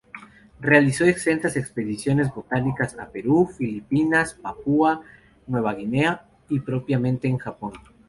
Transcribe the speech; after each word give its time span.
Realizó 0.59 1.05
extensas 1.05 1.55
expediciones 1.55 2.33
botánicas 2.33 2.97
a 2.97 3.09
Perú, 3.11 3.45
Filipinas, 3.45 4.33
Papúa 4.33 5.03
Nueva 5.45 5.75
Guinea, 5.75 6.25
y 6.49 6.59
propiamente 6.61 7.27
en 7.27 7.37
Japón. 7.37 7.73